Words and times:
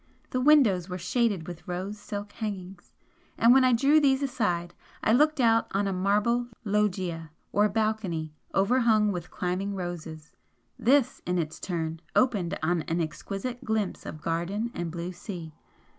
The 0.31 0.41
windows 0.41 0.89
were 0.89 0.97
shaded 0.97 1.47
with 1.47 1.67
rose 1.67 1.99
silk 1.99 2.31
hangings 2.31 2.91
and 3.37 3.53
when 3.53 3.63
I 3.63 3.71
drew 3.71 3.99
these 3.99 4.23
aside 4.23 4.73
I 5.03 5.13
looked 5.13 5.39
out 5.39 5.67
on 5.75 5.85
a 5.85 5.93
marble 5.93 6.47
loggia 6.65 7.29
or 7.51 7.69
balcony 7.69 8.33
overhung 8.55 9.11
with 9.11 9.29
climbing 9.29 9.75
roses, 9.75 10.31
this, 10.79 11.21
in 11.27 11.37
its 11.37 11.59
turn, 11.59 11.99
opened 12.15 12.57
on 12.63 12.81
an 12.81 12.99
exquisite 12.99 13.63
glimpse 13.63 14.03
of 14.07 14.23
garden 14.23 14.71
and 14.73 14.89
blue 14.89 15.11
sea. 15.11 15.53